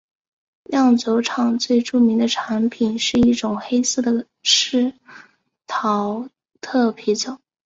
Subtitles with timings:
[0.63, 4.93] 酿酒厂最著名的产品是一种黑色的司
[5.67, 6.27] 陶
[6.59, 7.37] 特啤酒。